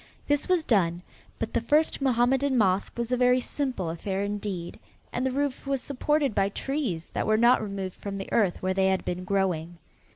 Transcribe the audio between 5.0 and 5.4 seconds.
and the